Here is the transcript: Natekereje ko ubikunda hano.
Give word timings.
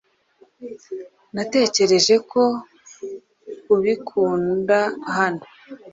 Natekereje 1.35 2.15
ko 2.31 2.43
ubikunda 3.75 4.79
hano. 5.15 5.43